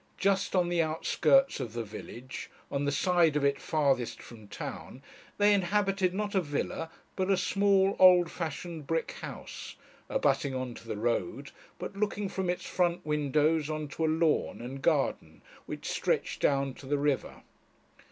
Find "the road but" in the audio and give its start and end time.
10.87-11.95